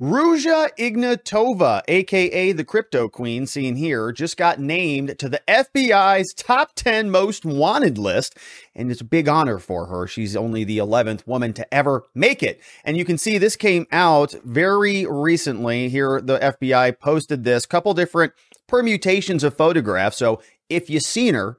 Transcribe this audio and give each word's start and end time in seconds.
Ruja 0.00 0.70
Ignatova, 0.78 1.82
aka 1.86 2.52
the 2.52 2.64
Crypto 2.64 3.06
Queen, 3.06 3.46
seen 3.46 3.76
here, 3.76 4.12
just 4.12 4.38
got 4.38 4.58
named 4.58 5.18
to 5.18 5.28
the 5.28 5.42
FBI's 5.46 6.32
top 6.32 6.70
10 6.74 7.10
most 7.10 7.44
wanted 7.44 7.98
list. 7.98 8.38
And 8.74 8.90
it's 8.90 9.02
a 9.02 9.04
big 9.04 9.28
honor 9.28 9.58
for 9.58 9.88
her. 9.88 10.06
She's 10.06 10.34
only 10.34 10.64
the 10.64 10.78
11th 10.78 11.26
woman 11.26 11.52
to 11.52 11.74
ever 11.74 12.04
make 12.14 12.42
it. 12.42 12.62
And 12.82 12.96
you 12.96 13.04
can 13.04 13.18
see 13.18 13.36
this 13.36 13.56
came 13.56 13.86
out 13.92 14.32
very 14.42 15.04
recently. 15.04 15.90
Here, 15.90 16.18
the 16.22 16.38
FBI 16.38 16.98
posted 16.98 17.44
this 17.44 17.66
couple 17.66 17.92
different 17.92 18.32
permutations 18.66 19.44
of 19.44 19.54
photographs. 19.54 20.16
So 20.16 20.40
if 20.70 20.88
you've 20.88 21.02
seen 21.02 21.34
her, 21.34 21.58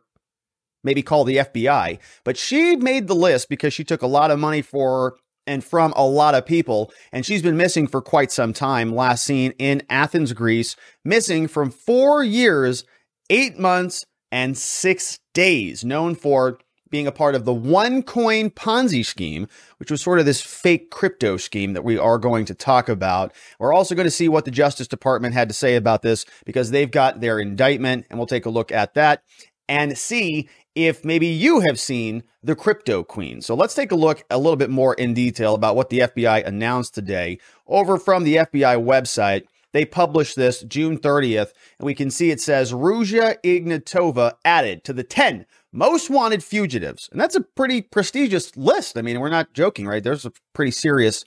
maybe 0.84 1.04
call 1.04 1.26
the 1.26 1.38
FBI. 1.38 2.00
But 2.24 2.38
she 2.38 2.76
made 2.76 3.08
the 3.08 3.14
list 3.14 3.50
because 3.50 3.72
she 3.72 3.84
took 3.84 4.02
a 4.02 4.08
lot 4.08 4.32
of 4.32 4.40
money 4.40 4.64
for 4.64 5.18
and 5.48 5.64
from 5.64 5.94
a 5.96 6.06
lot 6.06 6.36
of 6.36 6.46
people. 6.46 6.92
And 7.12 7.26
she's 7.26 7.42
been 7.42 7.58
missing 7.58 7.88
for 7.88 8.02
quite 8.02 8.32
some 8.32 8.54
time. 8.54 8.96
Last 8.96 9.24
seen 9.24 9.54
in 9.60 9.84
Athens, 9.90 10.34
Greece, 10.34 10.76
missing 11.04 11.48
from 11.48 11.72
four 11.72 12.24
years, 12.24 12.84
eight 13.30 13.58
months, 13.58 14.06
and 14.32 14.58
six 14.58 15.20
days. 15.34 15.84
Known 15.84 16.16
for 16.16 16.60
being 16.90 17.08
a 17.08 17.12
part 17.12 17.36
of 17.36 17.46
the 17.46 17.54
OneCoin 17.54 18.54
Ponzi 18.54 19.04
scheme, 19.04 19.48
which 19.78 19.90
was 19.90 20.02
sort 20.02 20.20
of 20.20 20.26
this 20.26 20.42
fake 20.42 20.92
crypto 20.92 21.38
scheme 21.38 21.74
that 21.74 21.86
we 21.86 21.98
are 21.98 22.18
going 22.18 22.46
to 22.46 22.54
talk 22.54 22.90
about. 22.90 23.34
We're 23.60 23.74
also 23.74 23.96
going 23.96 24.06
to 24.06 24.12
see 24.12 24.28
what 24.28 24.44
the 24.44 24.52
Justice 24.52 24.88
Department 24.88 25.34
had 25.34 25.48
to 25.48 25.54
say 25.54 25.78
about 25.78 26.02
this 26.02 26.26
because 26.46 26.70
they've 26.70 26.92
got 26.92 27.22
their 27.22 27.40
indictment, 27.40 28.06
and 28.10 28.20
we'll 28.20 28.28
take 28.28 28.46
a 28.46 28.50
look 28.50 28.72
at 28.72 28.94
that 28.96 29.24
and 29.72 29.98
see 29.98 30.50
if 30.76 31.06
maybe 31.06 31.28
you 31.28 31.62
have 31.62 31.80
seen 31.80 32.24
the 32.44 32.58
crypto 32.58 33.04
queen. 33.04 33.42
So 33.42 33.56
let's 33.56 33.74
take 33.74 33.94
a 33.94 33.96
look 33.96 34.26
a 34.30 34.38
little 34.38 34.58
bit 34.58 34.70
more 34.70 34.94
in 34.96 35.14
detail 35.14 35.56
about 35.56 35.78
what 35.78 35.90
the 35.90 36.00
FBI 36.00 36.46
announced 36.46 36.94
today 36.94 37.40
over 37.68 37.98
from 37.98 38.26
the 38.26 38.36
FBI 38.36 38.84
website. 38.84 39.46
They 39.72 39.86
published 39.86 40.36
this 40.36 40.62
June 40.64 41.00
30th, 41.00 41.54
and 41.80 41.86
we 41.86 41.96
can 41.96 42.12
see 42.12 42.32
it 42.32 42.42
says 42.42 42.74
Ruja 42.74 43.38
Ignatova 43.46 44.34
added 44.44 44.84
to 44.84 44.92
the 44.92 45.06
10 45.06 45.46
most 45.72 46.10
wanted 46.10 46.44
fugitives. 46.44 47.08
And 47.10 47.22
that's 47.22 47.36
a 47.36 47.42
pretty 47.42 47.82
prestigious 47.82 48.58
list. 48.58 48.98
I 48.98 49.02
mean, 49.02 49.22
we're 49.22 49.30
not 49.30 49.54
joking, 49.54 49.88
right? 49.88 50.04
There's 50.04 50.26
a 50.26 50.34
pretty 50.52 50.72
serious 50.72 51.24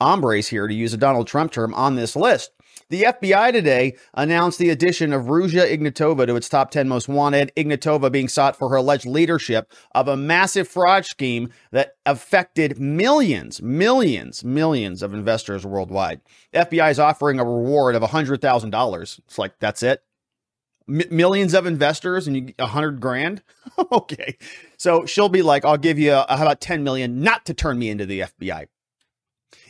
hombres 0.00 0.48
here, 0.48 0.66
to 0.66 0.74
use 0.74 0.94
a 0.94 0.96
Donald 0.96 1.26
Trump 1.26 1.52
term, 1.52 1.74
on 1.74 1.96
this 1.96 2.16
list. 2.16 2.52
The 2.92 3.04
FBI 3.04 3.52
today 3.52 3.96
announced 4.12 4.58
the 4.58 4.68
addition 4.68 5.14
of 5.14 5.22
Ruja 5.22 5.66
Ignatova 5.66 6.26
to 6.26 6.36
its 6.36 6.50
top 6.50 6.70
10 6.70 6.86
most 6.86 7.08
wanted, 7.08 7.50
Ignatova 7.56 8.12
being 8.12 8.28
sought 8.28 8.54
for 8.54 8.68
her 8.68 8.76
alleged 8.76 9.06
leadership 9.06 9.72
of 9.94 10.08
a 10.08 10.16
massive 10.18 10.68
fraud 10.68 11.06
scheme 11.06 11.48
that 11.70 11.94
affected 12.04 12.78
millions, 12.78 13.62
millions, 13.62 14.44
millions 14.44 15.02
of 15.02 15.14
investors 15.14 15.64
worldwide. 15.64 16.20
FBI 16.52 16.90
is 16.90 16.98
offering 16.98 17.40
a 17.40 17.44
reward 17.46 17.94
of 17.94 18.02
$100,000. 18.02 19.18
It's 19.20 19.38
like, 19.38 19.58
that's 19.58 19.82
it? 19.82 20.02
M- 20.86 21.00
millions 21.10 21.54
of 21.54 21.64
investors 21.64 22.26
and 22.26 22.36
you 22.36 22.54
a 22.58 22.66
hundred 22.66 23.00
grand. 23.00 23.42
okay. 23.92 24.36
So 24.76 25.06
she'll 25.06 25.30
be 25.30 25.40
like, 25.40 25.64
I'll 25.64 25.78
give 25.78 25.98
you, 25.98 26.12
a, 26.12 26.26
how 26.28 26.42
about 26.42 26.60
10 26.60 26.84
million 26.84 27.22
not 27.22 27.46
to 27.46 27.54
turn 27.54 27.78
me 27.78 27.88
into 27.88 28.04
the 28.04 28.20
FBI. 28.20 28.66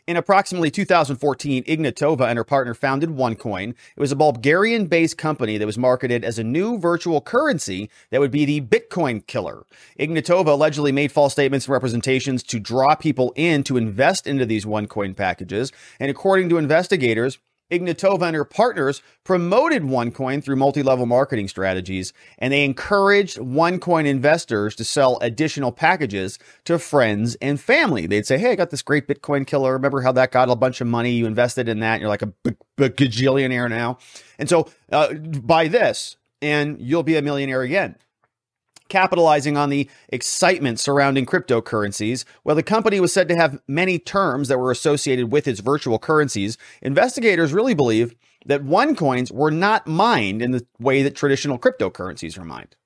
In 0.09 0.17
approximately 0.17 0.73
2014, 0.73 1.63
Ignatova 1.63 2.27
and 2.27 2.37
her 2.37 2.43
partner 2.43 2.75
founded 2.75 3.11
OneCoin. 3.11 3.71
It 3.71 4.01
was 4.01 4.11
a 4.11 4.17
Bulgarian 4.17 4.87
based 4.87 5.17
company 5.17 5.59
that 5.59 5.67
was 5.67 5.79
marketed 5.79 6.25
as 6.25 6.41
a 6.41 6.45
new 6.45 6.77
virtual 6.77 7.21
currency 7.21 7.89
that 8.11 8.19
would 8.19 8.33
be 8.33 8.45
the 8.45 8.61
Bitcoin 8.63 9.25
killer. 9.25 9.65
Ignatova 10.01 10.49
allegedly 10.49 10.91
made 10.91 11.13
false 11.13 11.31
statements 11.31 11.67
and 11.67 11.73
representations 11.73 12.43
to 12.43 12.59
draw 12.59 12.97
people 12.97 13.33
in 13.37 13.63
to 13.63 13.77
invest 13.77 14.27
into 14.27 14.45
these 14.45 14.65
OneCoin 14.65 15.17
packages. 15.17 15.71
And 16.01 16.11
according 16.11 16.49
to 16.49 16.59
investigators, 16.59 17.39
Ignatova 17.73 18.23
and 18.23 18.37
her 18.37 18.45
partners 18.45 19.03
promoted 19.25 19.83
OneCoin 19.83 20.45
through 20.45 20.57
multi 20.57 20.83
level 20.83 21.07
marketing 21.07 21.49
strategies, 21.49 22.13
and 22.39 22.53
they 22.53 22.65
encouraged 22.65 23.39
OneCoin 23.39 24.07
investors 24.07 24.77
to 24.77 24.85
sell 24.85 25.19
additional 25.23 25.73
packages 25.73 26.39
to 26.67 26.79
friends 26.79 27.35
and 27.37 27.61
family. 27.61 28.07
They'd 28.07 28.27
say, 28.27 28.39
Hey, 28.39 28.53
I 28.53 28.55
got 28.55 28.71
this 28.71 28.83
great 28.83 29.09
Bitcoin 29.09 29.47
killer. 29.47 29.73
Remember 29.73 30.03
how 30.03 30.13
that 30.13 30.31
got 30.31 30.51
a 30.51 30.57
bunch 30.57 30.81
of 30.81 30.87
money? 30.87 31.13
You 31.13 31.27
invested 31.27 31.69
in 31.69 31.81
that. 31.81 32.01
You're 32.01 32.11
like 32.11 32.23
a 32.23 32.27
b- 32.27 32.57
b- 32.77 32.89
gajillionaire 32.91 33.71
now. 33.71 33.99
And 34.39 34.49
so 34.49 34.69
uh, 34.91 35.15
buy 35.15 35.69
this, 35.69 36.17
and 36.43 36.81
you'll 36.81 37.03
be 37.03 37.17
a 37.17 37.23
millionaire 37.23 37.63
again 37.63 37.97
capitalizing 38.93 39.57
on 39.57 39.71
the 39.71 39.89
excitement 40.11 40.79
surrounding 40.79 41.25
cryptocurrencies. 41.25 42.25
While 42.43 42.57
the 42.57 42.63
company 42.63 43.01
was 43.01 43.13
said 43.13 43.27
to 43.29 43.37
have 43.37 43.61
many 43.67 43.99
terms 43.99 44.49
that 44.49 44.59
were 44.59 44.71
associated 44.71 45.33
with 45.33 45.49
its 45.49 45.61
virtual 45.61 45.99
currencies, 45.99 46.59
investigators 46.83 47.55
really 47.55 47.73
believe 47.73 48.15
that 48.45 48.65
OneCoins 48.65 49.33
were 49.33 49.51
not 49.51 49.87
mined 49.87 50.43
in 50.43 50.51
the 50.51 50.67
way 50.79 51.03
that 51.03 51.17
traditional 51.17 51.59
cryptocurrencies 51.59 52.39
are 52.39 52.45
mined. 52.45 52.77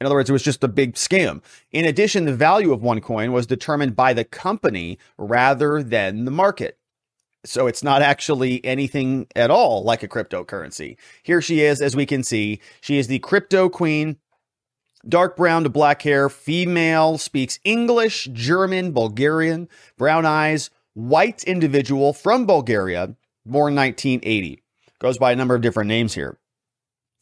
In 0.00 0.06
other 0.06 0.16
words, 0.16 0.28
it 0.28 0.32
was 0.32 0.42
just 0.42 0.64
a 0.64 0.68
big 0.68 0.94
scam. 0.94 1.42
In 1.70 1.84
addition, 1.84 2.24
the 2.24 2.34
value 2.34 2.72
of 2.72 2.80
OneCoin 2.80 3.30
was 3.30 3.46
determined 3.46 3.94
by 3.94 4.14
the 4.14 4.24
company 4.24 4.98
rather 5.16 5.80
than 5.80 6.24
the 6.24 6.32
market. 6.32 6.78
So 7.44 7.68
it's 7.68 7.84
not 7.84 8.02
actually 8.02 8.64
anything 8.64 9.28
at 9.36 9.52
all 9.52 9.84
like 9.84 10.02
a 10.02 10.08
cryptocurrency. 10.08 10.96
Here 11.22 11.40
she 11.40 11.60
is, 11.60 11.80
as 11.80 11.94
we 11.94 12.04
can 12.04 12.24
see. 12.24 12.60
She 12.80 12.98
is 12.98 13.06
the 13.06 13.20
crypto 13.20 13.68
queen 13.68 14.16
dark 15.08 15.36
brown 15.36 15.64
to 15.64 15.68
black 15.68 16.02
hair, 16.02 16.28
female, 16.28 17.18
speaks 17.18 17.58
English, 17.64 18.28
German, 18.32 18.92
Bulgarian, 18.92 19.68
brown 19.96 20.26
eyes, 20.26 20.70
white 20.94 21.44
individual 21.44 22.12
from 22.12 22.46
Bulgaria, 22.46 23.16
born 23.44 23.74
1980. 23.74 24.62
Goes 24.98 25.18
by 25.18 25.32
a 25.32 25.36
number 25.36 25.54
of 25.54 25.62
different 25.62 25.88
names 25.88 26.14
here. 26.14 26.38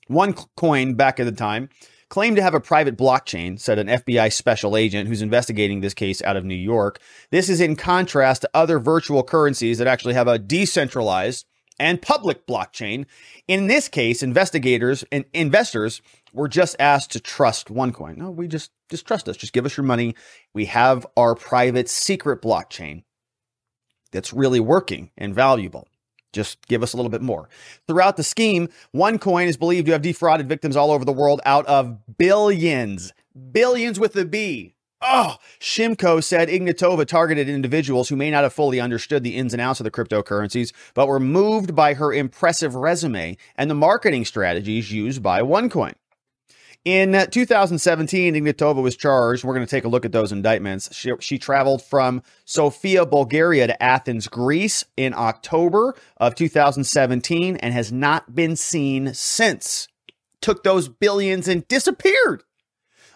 One 0.07 0.35
coin 0.57 0.95
back 0.95 1.19
at 1.19 1.27
the 1.27 1.33
time 1.33 1.69
claimed 2.09 2.37
to 2.37 2.43
have 2.43 2.55
a 2.55 2.61
private 2.61 2.97
blockchain, 2.97 3.59
said 3.59 3.79
an 3.79 3.89
FBI 3.89 4.33
special 4.33 4.77
agent 4.77 5.09
who's 5.09 5.23
investigating 5.23 5.81
this 5.81 5.95
case 5.95 6.23
out 6.23 6.37
of 6.37 6.45
New 6.45 6.55
York. 6.55 7.01
This 7.31 7.49
is 7.49 7.61
in 7.61 7.75
contrast 7.75 8.43
to 8.43 8.51
other 8.55 8.79
virtual 8.79 9.23
currencies 9.23 9.79
that 9.79 9.89
actually 9.89 10.15
have 10.15 10.29
a 10.29 10.39
decentralized 10.39 11.47
and 11.79 12.01
public 12.01 12.47
blockchain. 12.47 13.07
In 13.49 13.67
this 13.67 13.89
case, 13.89 14.23
investigators 14.23 15.05
and 15.11 15.25
investors 15.35 16.01
were 16.35 16.49
just 16.49 16.77
asked 16.79 17.13
to 17.13 17.21
trust 17.21 17.69
OneCoin. 17.69 18.19
No, 18.19 18.31
we 18.31 18.49
just 18.49 18.71
just 18.91 19.07
trust 19.07 19.29
us. 19.29 19.37
Just 19.37 19.55
give 19.55 19.65
us 19.65 19.77
your 19.77 19.85
money. 19.85 20.15
We 20.53 20.67
have 20.67 21.07
our 21.17 21.35
private 21.35 21.89
secret 21.89 22.43
blockchain 22.43 23.05
that's 24.13 24.33
really 24.33 24.61
working 24.61 25.11
and 25.17 25.35
valuable. 25.35 25.89
Just 26.33 26.67
give 26.67 26.83
us 26.83 26.93
a 26.93 26.97
little 26.97 27.11
bit 27.11 27.23
more. 27.23 27.49
Throughout 27.87 28.17
the 28.17 28.25
scheme, 28.25 28.69
OneCoin 28.95 29.47
is 29.47 29.57
believed 29.57 29.87
to 29.87 29.93
have 29.93 30.03
defrauded 30.03 30.49
victims 30.49 30.77
all 30.77 30.91
over 30.91 31.05
the 31.05 31.13
world 31.13 31.41
out 31.47 31.65
of 31.67 31.97
billions, 32.19 33.13
billions 33.53 34.01
with 34.01 34.17
a 34.17 34.25
B 34.25 34.75
Oh, 35.07 35.37
Shimko 35.61 36.25
said 36.25 36.49
Ignatova 36.49 37.05
targeted 37.05 37.47
individuals 37.47 38.09
who 38.09 38.17
may 38.17 38.31
not 38.31 38.43
have 38.43 38.55
fully 38.55 38.81
understood 38.81 39.23
the 39.23 39.37
ins 39.37 39.53
and 39.53 39.61
outs 39.61 39.79
of 39.79 39.85
the 39.85 39.91
cryptocurrencies, 39.91 40.73
but 40.95 41.09
were 41.09 41.21
moved 41.21 41.75
by 41.75 41.93
her 41.93 42.11
impressive 42.11 42.75
resume 42.75 43.37
and 43.57 43.71
the 43.71 43.75
marketing 43.75 44.25
strategies 44.25 44.91
used 44.91 45.23
by 45.23 45.43
OneCoin. 45.43 45.93
In 46.85 47.13
2017, 47.31 48.35
Ignatova 48.35 48.83
was 48.83 48.95
charged. 48.95 49.43
We're 49.43 49.55
going 49.55 49.67
to 49.67 49.71
take 49.71 49.85
a 49.85 49.89
look 49.89 50.05
at 50.05 50.13
those 50.13 50.33
indictments. 50.33 50.95
She, 50.95 51.13
she, 51.19 51.39
traveled 51.39 51.81
from 51.81 52.23
Sofia, 52.45 53.07
Bulgaria 53.07 53.67
to 53.67 53.83
Athens, 53.83 54.29
Greece 54.29 54.85
in 54.95 55.15
October 55.15 55.95
of 56.19 56.35
2017 56.35 57.57
and 57.57 57.73
has 57.73 57.91
not 57.91 58.35
been 58.35 58.55
seen 58.55 59.15
since. 59.15 59.89
Took 60.43 60.63
those 60.63 60.91
billions 60.91 61.49
and 61.49 61.67
disappeared. 61.69 62.45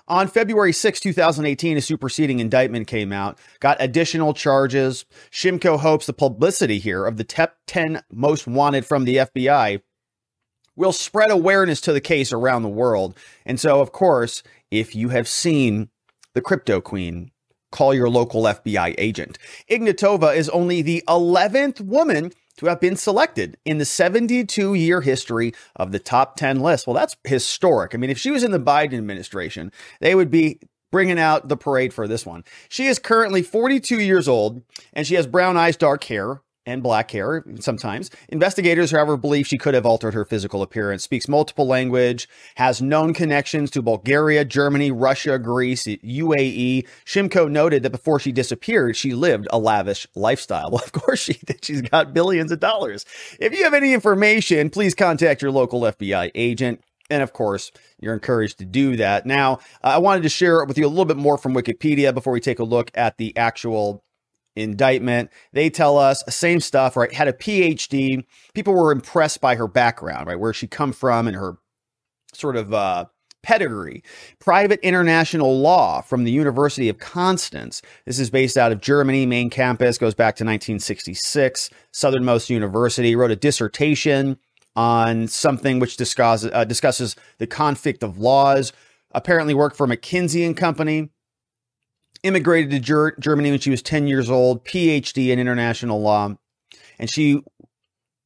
On 0.06 0.28
February 0.28 0.72
6, 0.72 1.00
2018, 1.00 1.76
a 1.76 1.82
superseding 1.82 2.40
indictment 2.40 2.86
came 2.86 3.12
out, 3.12 3.38
got 3.60 3.76
additional 3.78 4.32
charges. 4.32 5.04
Shimko 5.30 5.78
hopes 5.78 6.06
the 6.06 6.14
publicity 6.14 6.78
here 6.78 7.04
of 7.04 7.18
the 7.18 7.24
top 7.24 7.56
10 7.66 8.00
most 8.10 8.46
wanted 8.46 8.86
from 8.86 9.04
the 9.04 9.16
FBI 9.16 9.82
will 10.78 10.92
spread 10.92 11.30
awareness 11.30 11.80
to 11.82 11.92
the 11.92 12.00
case 12.00 12.32
around 12.32 12.62
the 12.62 12.68
world. 12.68 13.18
And 13.44 13.58
so, 13.58 13.80
of 13.80 13.92
course, 13.92 14.42
if 14.70 14.94
you 14.94 15.08
have 15.10 15.28
seen 15.28 15.90
the 16.34 16.40
Crypto 16.40 16.80
Queen, 16.80 17.32
call 17.72 17.92
your 17.92 18.08
local 18.08 18.44
FBI 18.44 18.94
agent. 18.96 19.38
Ignatova 19.70 20.34
is 20.34 20.48
only 20.50 20.80
the 20.80 21.02
11th 21.08 21.80
woman 21.80 22.32
to 22.58 22.66
have 22.66 22.80
been 22.80 22.96
selected 22.96 23.56
in 23.64 23.78
the 23.78 23.84
72 23.84 24.74
year 24.74 25.00
history 25.00 25.52
of 25.76 25.92
the 25.92 25.98
top 25.98 26.36
10 26.36 26.60
list. 26.60 26.86
Well, 26.86 26.94
that's 26.94 27.16
historic. 27.24 27.94
I 27.94 27.98
mean, 27.98 28.10
if 28.10 28.18
she 28.18 28.30
was 28.30 28.44
in 28.44 28.52
the 28.52 28.60
Biden 28.60 28.94
administration, 28.94 29.72
they 30.00 30.14
would 30.14 30.30
be 30.30 30.60
bringing 30.90 31.18
out 31.18 31.48
the 31.48 31.56
parade 31.56 31.92
for 31.92 32.08
this 32.08 32.24
one. 32.24 32.44
She 32.68 32.86
is 32.86 32.98
currently 32.98 33.42
42 33.42 34.00
years 34.00 34.28
old 34.28 34.62
and 34.92 35.06
she 35.06 35.16
has 35.16 35.26
brown 35.26 35.56
eyes, 35.56 35.76
dark 35.76 36.04
hair, 36.04 36.40
and 36.68 36.82
black 36.82 37.10
hair 37.10 37.42
sometimes. 37.60 38.10
Investigators, 38.28 38.90
however, 38.90 39.16
believe 39.16 39.46
she 39.46 39.56
could 39.56 39.74
have 39.74 39.86
altered 39.86 40.12
her 40.12 40.26
physical 40.26 40.60
appearance, 40.62 41.02
speaks 41.02 41.26
multiple 41.26 41.66
language, 41.66 42.28
has 42.56 42.82
known 42.82 43.14
connections 43.14 43.70
to 43.70 43.80
Bulgaria, 43.80 44.44
Germany, 44.44 44.90
Russia, 44.90 45.38
Greece, 45.38 45.86
UAE. 45.86 46.86
Shimko 47.06 47.50
noted 47.50 47.82
that 47.82 47.90
before 47.90 48.20
she 48.20 48.32
disappeared, 48.32 48.96
she 48.96 49.14
lived 49.14 49.48
a 49.50 49.58
lavish 49.58 50.06
lifestyle. 50.14 50.68
Well, 50.78 50.84
of 50.84 50.92
course 50.92 51.20
she 51.20 51.32
did. 51.32 51.64
She's 51.64 51.80
got 51.80 52.12
billions 52.12 52.52
of 52.52 52.60
dollars. 52.60 53.06
If 53.40 53.56
you 53.56 53.64
have 53.64 53.72
any 53.72 53.94
information, 53.94 54.68
please 54.68 54.94
contact 54.94 55.40
your 55.40 55.50
local 55.50 55.80
FBI 55.80 56.30
agent. 56.34 56.82
And 57.10 57.22
of 57.22 57.32
course, 57.32 57.72
you're 57.98 58.12
encouraged 58.12 58.58
to 58.58 58.66
do 58.66 58.96
that. 58.96 59.24
Now, 59.24 59.60
I 59.82 59.98
wanted 59.98 60.24
to 60.24 60.28
share 60.28 60.64
with 60.66 60.76
you 60.76 60.86
a 60.86 60.88
little 60.88 61.06
bit 61.06 61.16
more 61.16 61.38
from 61.38 61.54
Wikipedia 61.54 62.12
before 62.12 62.32
we 62.32 62.40
take 62.40 62.58
a 62.58 62.64
look 62.64 62.90
at 62.94 63.16
the 63.16 63.34
actual 63.36 64.04
indictment. 64.56 65.30
They 65.52 65.70
tell 65.70 65.98
us 65.98 66.22
same 66.28 66.60
stuff, 66.60 66.96
right? 66.96 67.12
Had 67.12 67.28
a 67.28 67.32
PhD. 67.32 68.24
People 68.54 68.74
were 68.74 68.92
impressed 68.92 69.40
by 69.40 69.54
her 69.56 69.68
background, 69.68 70.26
right? 70.26 70.38
Where 70.38 70.52
she 70.52 70.66
come 70.66 70.92
from 70.92 71.26
and 71.26 71.36
her 71.36 71.58
sort 72.32 72.56
of 72.56 72.72
uh, 72.74 73.06
pedigree. 73.42 74.02
Private 74.38 74.80
international 74.80 75.58
law 75.60 76.00
from 76.00 76.24
the 76.24 76.30
University 76.30 76.88
of 76.88 76.98
Konstanz. 76.98 77.82
This 78.04 78.18
is 78.18 78.30
based 78.30 78.56
out 78.56 78.72
of 78.72 78.80
Germany. 78.80 79.26
Main 79.26 79.50
campus 79.50 79.98
goes 79.98 80.14
back 80.14 80.36
to 80.36 80.44
1966. 80.44 81.70
Southernmost 81.92 82.50
University 82.50 83.14
wrote 83.14 83.30
a 83.30 83.36
dissertation 83.36 84.38
on 84.76 85.26
something 85.26 85.78
which 85.80 85.96
discusses, 85.96 86.50
uh, 86.52 86.64
discusses 86.64 87.16
the 87.38 87.46
conflict 87.46 88.02
of 88.02 88.18
laws. 88.18 88.72
Apparently 89.12 89.54
worked 89.54 89.76
for 89.76 89.86
McKinsey 89.86 90.46
and 90.46 90.56
Company 90.56 91.08
immigrated 92.22 92.70
to 92.70 92.80
Ger- 92.80 93.16
Germany 93.18 93.50
when 93.50 93.60
she 93.60 93.70
was 93.70 93.82
10 93.82 94.06
years 94.06 94.30
old, 94.30 94.64
PhD 94.64 95.28
in 95.28 95.38
international 95.38 96.00
law, 96.00 96.36
and 96.98 97.10
she 97.10 97.42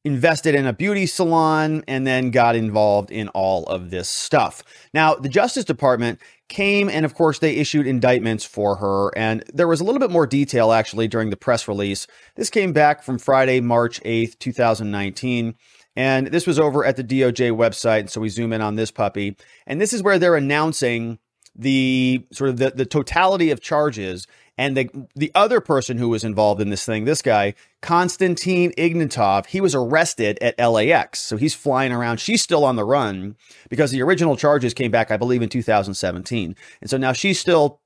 invested 0.05 0.53
in 0.53 0.67
a 0.67 0.73
beauty 0.73 1.05
salon 1.05 1.83
and 1.87 2.05
then 2.05 2.29
got 2.29 2.55
involved 2.55 3.09
in 3.09 3.29
all 3.29 3.63
of 3.65 3.89
this 3.89 4.09
stuff. 4.09 4.63
Now, 4.93 5.15
the 5.15 5.29
Justice 5.29 5.63
Department 5.63 6.19
came 6.49 6.89
and, 6.89 7.05
of 7.05 7.15
course, 7.15 7.39
they 7.39 7.55
issued 7.55 7.87
indictments 7.87 8.43
for 8.43 8.75
her. 8.77 9.17
And 9.17 9.43
there 9.53 9.67
was 9.67 9.79
a 9.79 9.83
little 9.83 9.99
bit 9.99 10.11
more 10.11 10.27
detail 10.27 10.73
actually 10.73 11.07
during 11.07 11.29
the 11.29 11.37
press 11.37 11.67
release. 11.67 12.05
This 12.35 12.49
came 12.49 12.73
back 12.73 13.01
from 13.01 13.17
Friday, 13.17 13.61
March 13.61 14.01
8th, 14.03 14.37
2019. 14.39 15.55
And 15.95 16.27
this 16.27 16.47
was 16.47 16.59
over 16.59 16.83
at 16.83 16.97
the 16.97 17.03
DOJ 17.03 17.51
website. 17.51 18.09
So 18.09 18.19
we 18.19 18.29
zoom 18.29 18.51
in 18.51 18.61
on 18.61 18.75
this 18.75 18.91
puppy. 18.91 19.37
And 19.65 19.79
this 19.79 19.93
is 19.93 20.03
where 20.03 20.19
they're 20.19 20.35
announcing 20.35 21.19
the 21.55 22.25
sort 22.31 22.49
of 22.49 22.57
the, 22.57 22.71
the 22.71 22.85
totality 22.85 23.51
of 23.51 23.61
charges 23.61 24.27
and 24.57 24.77
the 24.77 24.89
the 25.15 25.31
other 25.33 25.61
person 25.61 25.97
who 25.97 26.09
was 26.09 26.23
involved 26.23 26.61
in 26.61 26.69
this 26.69 26.85
thing, 26.85 27.05
this 27.05 27.21
guy, 27.21 27.53
Konstantin 27.81 28.71
Ignatov, 28.71 29.47
he 29.47 29.61
was 29.61 29.73
arrested 29.73 30.37
at 30.41 30.59
LAX. 30.59 31.19
So 31.19 31.37
he's 31.37 31.55
flying 31.55 31.91
around. 31.91 32.19
She's 32.19 32.41
still 32.41 32.63
on 32.63 32.75
the 32.75 32.85
run 32.85 33.35
because 33.69 33.91
the 33.91 34.01
original 34.01 34.35
charges 34.35 34.73
came 34.73 34.91
back, 34.91 35.11
I 35.11 35.17
believe, 35.17 35.41
in 35.41 35.49
2017. 35.49 36.55
And 36.81 36.89
so 36.89 36.97
now 36.97 37.13
she's 37.13 37.39
still 37.39 37.81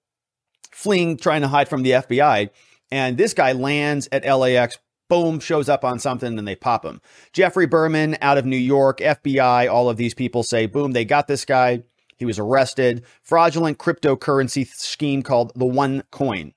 fleeing, 0.71 1.17
trying 1.17 1.41
to 1.41 1.47
hide 1.47 1.69
from 1.69 1.83
the 1.83 1.91
FBI. 1.91 2.49
And 2.91 3.17
this 3.17 3.33
guy 3.33 3.51
lands 3.53 4.07
at 4.11 4.25
LAX, 4.25 4.77
boom, 5.09 5.39
shows 5.39 5.69
up 5.69 5.83
on 5.83 5.99
something 5.99 6.37
and 6.37 6.47
they 6.47 6.55
pop 6.55 6.85
him. 6.85 7.01
Geoffrey 7.33 7.65
Berman 7.65 8.17
out 8.21 8.37
of 8.37 8.45
New 8.45 8.57
York, 8.57 8.99
FBI, 8.99 9.71
all 9.71 9.89
of 9.89 9.97
these 9.97 10.13
people 10.13 10.43
say, 10.43 10.65
boom, 10.65 10.91
they 10.91 11.05
got 11.05 11.27
this 11.27 11.45
guy. 11.45 11.83
He 12.17 12.25
was 12.25 12.39
arrested. 12.39 13.05
Fraudulent 13.21 13.77
cryptocurrency 13.77 14.67
scheme 14.67 15.21
called 15.21 15.51
the 15.55 15.65
One 15.65 16.03
Coin. 16.11 16.53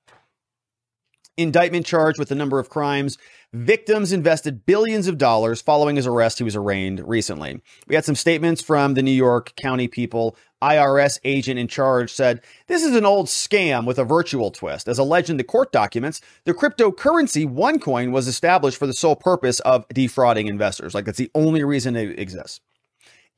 Indictment 1.36 1.86
charged 1.86 2.18
with 2.18 2.30
a 2.30 2.34
number 2.34 2.58
of 2.58 2.68
crimes. 2.68 3.16
Victims 3.52 4.12
invested 4.12 4.66
billions 4.66 5.08
of 5.08 5.18
dollars 5.18 5.62
following 5.62 5.96
his 5.96 6.06
arrest. 6.06 6.38
He 6.38 6.44
was 6.44 6.54
arraigned 6.54 7.06
recently. 7.08 7.60
We 7.88 7.94
had 7.94 8.04
some 8.04 8.14
statements 8.14 8.62
from 8.62 8.94
the 8.94 9.02
New 9.02 9.10
York 9.10 9.54
County 9.56 9.88
people. 9.88 10.36
IRS 10.62 11.18
agent 11.24 11.58
in 11.58 11.66
charge 11.66 12.12
said, 12.12 12.42
This 12.66 12.84
is 12.84 12.94
an 12.94 13.06
old 13.06 13.26
scam 13.26 13.86
with 13.86 13.98
a 13.98 14.04
virtual 14.04 14.50
twist. 14.50 14.86
As 14.86 14.98
alleged 14.98 15.30
in 15.30 15.38
the 15.38 15.44
court 15.44 15.72
documents, 15.72 16.20
the 16.44 16.52
cryptocurrency 16.52 17.48
OneCoin 17.50 18.12
was 18.12 18.28
established 18.28 18.76
for 18.76 18.86
the 18.86 18.92
sole 18.92 19.16
purpose 19.16 19.60
of 19.60 19.88
defrauding 19.88 20.46
investors. 20.46 20.94
Like, 20.94 21.06
that's 21.06 21.18
the 21.18 21.30
only 21.34 21.64
reason 21.64 21.96
it 21.96 22.18
exists. 22.18 22.60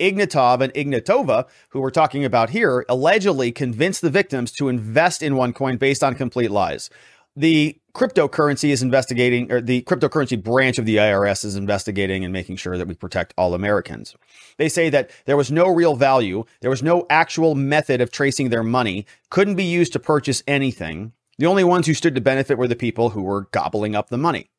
Ignatov 0.00 0.60
and 0.60 0.72
Ignatova, 0.74 1.46
who 1.70 1.80
we're 1.80 1.90
talking 1.90 2.24
about 2.24 2.50
here, 2.50 2.84
allegedly 2.88 3.52
convinced 3.52 4.02
the 4.02 4.10
victims 4.10 4.52
to 4.52 4.68
invest 4.68 5.22
in 5.22 5.34
OneCoin 5.34 5.78
based 5.78 6.02
on 6.02 6.14
complete 6.14 6.50
lies. 6.50 6.90
The 7.34 7.78
cryptocurrency 7.94 8.70
is 8.70 8.82
investigating, 8.82 9.50
or 9.50 9.60
the 9.60 9.82
cryptocurrency 9.82 10.42
branch 10.42 10.78
of 10.78 10.84
the 10.84 10.96
IRS 10.96 11.44
is 11.44 11.56
investigating 11.56 12.24
and 12.24 12.32
making 12.32 12.56
sure 12.56 12.76
that 12.76 12.88
we 12.88 12.94
protect 12.94 13.32
all 13.38 13.54
Americans. 13.54 14.14
They 14.58 14.68
say 14.68 14.90
that 14.90 15.10
there 15.24 15.36
was 15.36 15.50
no 15.50 15.68
real 15.68 15.96
value, 15.96 16.44
there 16.60 16.70
was 16.70 16.82
no 16.82 17.06
actual 17.08 17.54
method 17.54 18.00
of 18.00 18.10
tracing 18.10 18.50
their 18.50 18.62
money, 18.62 19.06
couldn't 19.30 19.54
be 19.54 19.64
used 19.64 19.92
to 19.94 19.98
purchase 19.98 20.42
anything. 20.46 21.12
The 21.38 21.46
only 21.46 21.64
ones 21.64 21.86
who 21.86 21.94
stood 21.94 22.14
to 22.14 22.20
benefit 22.20 22.58
were 22.58 22.68
the 22.68 22.76
people 22.76 23.10
who 23.10 23.22
were 23.22 23.48
gobbling 23.52 23.94
up 23.94 24.10
the 24.10 24.18
money 24.18 24.50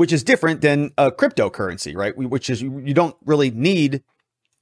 which 0.00 0.14
is 0.14 0.24
different 0.24 0.62
than 0.62 0.90
a 0.96 1.12
cryptocurrency, 1.12 1.94
right? 1.94 2.16
Which 2.16 2.48
is 2.48 2.62
you 2.62 2.94
don't 2.94 3.14
really 3.26 3.50
need 3.50 4.02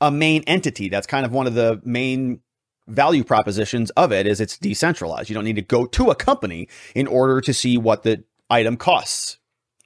a 0.01 0.11
main 0.11 0.43
entity. 0.49 0.89
That's 0.89 1.07
kind 1.07 1.25
of 1.25 1.31
one 1.31 1.47
of 1.47 1.55
the 1.55 1.81
main 1.85 2.41
value 2.89 3.23
propositions 3.23 3.91
of 3.91 4.11
it 4.11 4.27
is 4.27 4.41
it's 4.41 4.59
decentralized. 4.59 5.31
You 5.31 5.35
don't 5.35 5.45
need 5.45 5.55
to 5.55 5.63
go 5.63 5.87
to 5.87 6.11
a 6.11 6.17
company 6.17 6.69
in 6.93 7.07
order 7.07 7.41
to 7.41 7.55
see 7.55 7.79
what 7.79 8.03
the 8.03 8.25
item 8.51 8.77
costs 8.77 9.39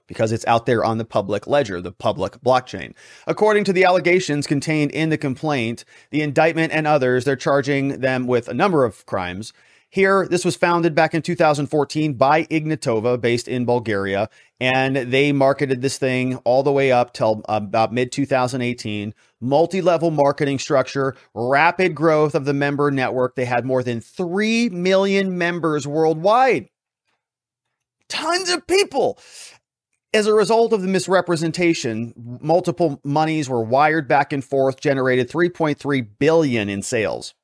because 0.06 0.32
it's 0.32 0.46
out 0.46 0.64
there 0.64 0.86
on 0.86 0.96
the 0.96 1.04
public 1.04 1.46
ledger, 1.46 1.82
the 1.82 1.92
public 1.92 2.40
blockchain. 2.40 2.94
According 3.26 3.64
to 3.64 3.74
the 3.74 3.84
allegations 3.84 4.46
contained 4.46 4.90
in 4.92 5.10
the 5.10 5.18
complaint, 5.18 5.84
the 6.08 6.22
indictment 6.22 6.72
and 6.72 6.86
others, 6.86 7.26
they're 7.26 7.36
charging 7.36 8.00
them 8.00 8.26
with 8.26 8.48
a 8.48 8.54
number 8.54 8.86
of 8.86 9.04
crimes. 9.04 9.52
Here, 9.92 10.26
this 10.26 10.42
was 10.42 10.56
founded 10.56 10.94
back 10.94 11.12
in 11.12 11.20
2014 11.20 12.14
by 12.14 12.44
Ignatova, 12.44 13.20
based 13.20 13.46
in 13.46 13.66
Bulgaria, 13.66 14.30
and 14.58 14.96
they 14.96 15.32
marketed 15.32 15.82
this 15.82 15.98
thing 15.98 16.36
all 16.44 16.62
the 16.62 16.72
way 16.72 16.90
up 16.90 17.12
till 17.12 17.42
uh, 17.46 17.60
about 17.62 17.92
mid 17.92 18.10
2018. 18.10 19.12
Multi 19.42 19.82
level 19.82 20.10
marketing 20.10 20.58
structure, 20.58 21.14
rapid 21.34 21.94
growth 21.94 22.34
of 22.34 22.46
the 22.46 22.54
member 22.54 22.90
network. 22.90 23.36
They 23.36 23.44
had 23.44 23.66
more 23.66 23.82
than 23.82 24.00
3 24.00 24.70
million 24.70 25.36
members 25.36 25.86
worldwide. 25.86 26.70
Tons 28.08 28.48
of 28.48 28.66
people. 28.66 29.18
As 30.14 30.26
a 30.26 30.32
result 30.32 30.72
of 30.72 30.80
the 30.80 30.88
misrepresentation, 30.88 32.14
multiple 32.40 32.98
monies 33.04 33.46
were 33.46 33.62
wired 33.62 34.08
back 34.08 34.32
and 34.32 34.42
forth, 34.42 34.80
generated 34.80 35.28
3.3 35.28 36.08
billion 36.18 36.70
in 36.70 36.80
sales 36.80 37.34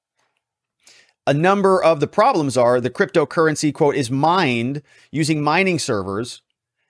a 1.28 1.34
number 1.34 1.82
of 1.84 2.00
the 2.00 2.06
problems 2.06 2.56
are 2.56 2.80
the 2.80 2.88
cryptocurrency 2.88 3.72
quote 3.72 3.94
is 3.94 4.10
mined 4.10 4.80
using 5.12 5.42
mining 5.42 5.78
servers 5.78 6.40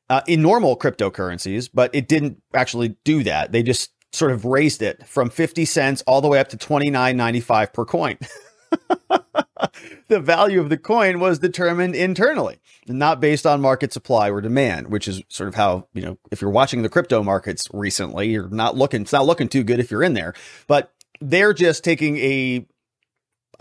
uh, 0.08 0.20
in 0.28 0.40
normal 0.40 0.76
cryptocurrencies, 0.76 1.68
but 1.74 1.92
it 1.92 2.06
didn't 2.06 2.40
actually 2.54 2.96
do 3.02 3.24
that. 3.24 3.50
They 3.50 3.64
just 3.64 3.90
sort 4.12 4.30
of 4.30 4.44
raised 4.44 4.80
it 4.80 5.04
from 5.08 5.28
50 5.28 5.64
cents 5.64 6.04
all 6.06 6.20
the 6.20 6.28
way 6.28 6.38
up 6.38 6.48
to 6.50 6.56
29.95 6.56 7.72
per 7.72 7.84
coin. 7.84 8.16
the 10.06 10.20
value 10.20 10.60
of 10.60 10.68
the 10.68 10.78
coin 10.78 11.18
was 11.18 11.40
determined 11.40 11.96
internally, 11.96 12.60
not 12.86 13.20
based 13.20 13.44
on 13.44 13.60
market 13.60 13.92
supply 13.92 14.30
or 14.30 14.40
demand, 14.40 14.86
which 14.86 15.08
is 15.08 15.20
sort 15.28 15.48
of 15.48 15.56
how, 15.56 15.88
you 15.94 16.02
know, 16.02 16.16
if 16.30 16.40
you're 16.40 16.48
watching 16.48 16.82
the 16.82 16.88
crypto 16.88 17.24
markets 17.24 17.66
recently, 17.74 18.28
you're 18.28 18.48
not 18.48 18.76
looking, 18.76 19.02
it's 19.02 19.12
not 19.12 19.26
looking 19.26 19.48
too 19.48 19.64
good 19.64 19.80
if 19.80 19.90
you're 19.90 20.04
in 20.04 20.14
there, 20.14 20.32
but 20.68 20.92
they're 21.20 21.52
just 21.52 21.82
taking 21.82 22.18
a 22.18 22.64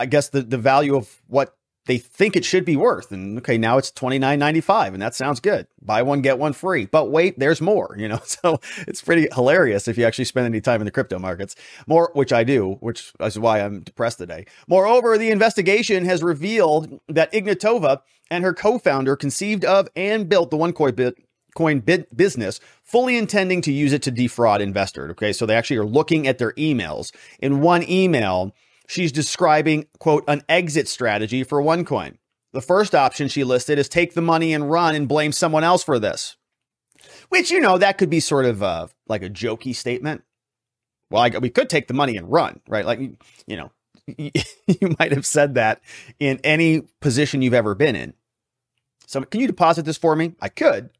I 0.00 0.06
guess 0.06 0.28
the 0.28 0.42
the 0.42 0.58
value 0.58 0.96
of 0.96 1.22
what 1.26 1.54
they 1.88 1.98
think 1.98 2.36
it 2.36 2.44
should 2.44 2.66
be 2.66 2.76
worth. 2.76 3.10
And 3.12 3.38
okay, 3.38 3.58
now 3.58 3.78
it's 3.78 3.90
twenty 3.90 4.18
nine 4.18 4.38
ninety 4.38 4.60
five, 4.60 4.92
and 4.92 5.02
that 5.02 5.14
sounds 5.14 5.40
good. 5.40 5.66
Buy 5.82 6.02
one 6.02 6.20
get 6.20 6.38
one 6.38 6.52
free. 6.52 6.86
But 6.86 7.10
wait, 7.10 7.38
there's 7.38 7.60
more. 7.60 7.96
You 7.98 8.08
know, 8.08 8.20
so 8.24 8.60
it's 8.86 9.02
pretty 9.02 9.28
hilarious 9.32 9.88
if 9.88 9.98
you 9.98 10.04
actually 10.04 10.26
spend 10.26 10.46
any 10.46 10.60
time 10.60 10.80
in 10.80 10.84
the 10.84 10.90
crypto 10.90 11.18
markets. 11.18 11.56
More, 11.86 12.10
which 12.14 12.32
I 12.32 12.44
do, 12.44 12.76
which 12.80 13.12
is 13.20 13.38
why 13.38 13.60
I'm 13.60 13.80
depressed 13.80 14.18
today. 14.18 14.46
Moreover, 14.68 15.18
the 15.18 15.30
investigation 15.30 16.04
has 16.04 16.22
revealed 16.22 17.00
that 17.08 17.32
Ignatova 17.32 18.02
and 18.30 18.44
her 18.44 18.52
co-founder 18.52 19.16
conceived 19.16 19.64
of 19.64 19.88
and 19.96 20.28
built 20.28 20.50
the 20.50 20.58
OneCoin 20.58 20.94
bit 20.94 21.16
coin 21.54 21.80
business, 21.80 22.60
fully 22.84 23.16
intending 23.16 23.60
to 23.62 23.72
use 23.72 23.92
it 23.92 24.02
to 24.02 24.10
defraud 24.12 24.60
investors. 24.60 25.10
Okay, 25.12 25.32
so 25.32 25.44
they 25.44 25.56
actually 25.56 25.78
are 25.78 25.86
looking 25.86 26.28
at 26.28 26.38
their 26.38 26.52
emails. 26.52 27.12
In 27.40 27.60
one 27.60 27.88
email, 27.88 28.54
she's 28.88 29.12
describing, 29.12 29.86
quote, 30.00 30.24
an 30.26 30.42
exit 30.48 30.88
strategy 30.88 31.44
for 31.44 31.62
OneCoin. 31.62 32.16
The 32.52 32.60
first 32.60 32.94
option 32.94 33.28
she 33.28 33.44
listed 33.44 33.78
is 33.78 33.88
take 33.88 34.14
the 34.14 34.22
money 34.22 34.52
and 34.52 34.70
run 34.70 34.96
and 34.96 35.06
blame 35.06 35.32
someone 35.32 35.64
else 35.64 35.84
for 35.84 36.00
this. 36.00 36.36
Which, 37.28 37.50
you 37.52 37.60
know, 37.60 37.78
that 37.78 37.98
could 37.98 38.10
be 38.10 38.20
sort 38.20 38.46
of 38.46 38.62
uh, 38.62 38.88
like 39.06 39.22
a 39.22 39.30
jokey 39.30 39.74
statement. 39.74 40.24
Well, 41.10 41.22
I, 41.22 41.38
we 41.38 41.50
could 41.50 41.70
take 41.70 41.88
the 41.88 41.94
money 41.94 42.16
and 42.16 42.30
run, 42.32 42.60
right? 42.68 42.84
Like, 42.86 43.00
you 43.46 43.56
know, 43.56 43.70
you 44.18 44.96
might 44.98 45.12
have 45.12 45.26
said 45.26 45.54
that 45.54 45.80
in 46.18 46.40
any 46.42 46.82
position 47.00 47.42
you've 47.42 47.54
ever 47.54 47.74
been 47.74 47.96
in. 47.96 48.14
So, 49.06 49.22
can 49.22 49.40
you 49.40 49.46
deposit 49.46 49.84
this 49.84 49.98
for 49.98 50.16
me? 50.16 50.34
I 50.40 50.48
could. 50.48 50.90